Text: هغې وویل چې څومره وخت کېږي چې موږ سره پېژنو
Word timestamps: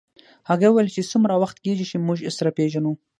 هغې 0.49 0.67
وویل 0.69 0.87
چې 0.95 1.09
څومره 1.11 1.33
وخت 1.43 1.57
کېږي 1.65 1.85
چې 1.89 2.03
موږ 2.05 2.17
سره 2.37 2.49
پېژنو 2.57 2.91